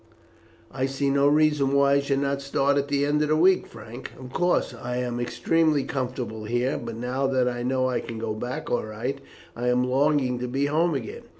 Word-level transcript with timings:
"I 0.71 0.87
see 0.87 1.11
no 1.11 1.27
reason 1.27 1.73
why 1.73 1.93
I 1.93 1.99
should 1.99 2.17
not 2.21 2.41
start 2.41 2.75
at 2.75 2.87
the 2.87 3.05
end 3.05 3.21
of 3.21 3.27
the 3.27 3.35
week, 3.35 3.67
Frank. 3.67 4.11
Of 4.19 4.33
course, 4.33 4.73
I 4.73 4.97
am 4.97 5.19
extremely 5.19 5.83
comfortable 5.83 6.45
here; 6.45 6.75
but 6.79 6.95
now 6.95 7.27
that 7.27 7.47
I 7.47 7.61
know 7.61 7.87
I 7.87 7.99
can 7.99 8.17
go 8.17 8.33
back 8.33 8.71
all 8.71 8.83
right 8.87 9.19
I 9.55 9.67
am 9.67 9.83
longing 9.83 10.39
to 10.39 10.47
be 10.47 10.65
home 10.65 10.95
again. 10.95 11.25